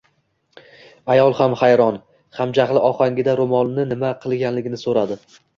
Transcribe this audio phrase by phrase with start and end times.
[1.15, 1.99] Ayol ham hayron,
[2.39, 5.21] ham jahl ohangida ro`molni nima qilganligini so`radi